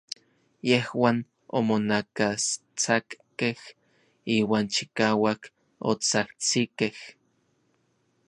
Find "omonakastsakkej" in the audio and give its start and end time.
1.57-3.59